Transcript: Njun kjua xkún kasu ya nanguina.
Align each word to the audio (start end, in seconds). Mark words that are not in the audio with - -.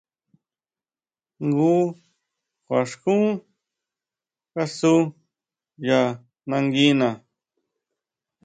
Njun 1.47 1.81
kjua 2.65 2.79
xkún 2.89 3.23
kasu 4.53 4.93
ya 5.87 5.99
nanguina. 6.49 7.09